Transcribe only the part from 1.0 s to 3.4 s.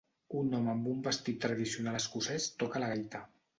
vestit tradicional escocès toca la gaita.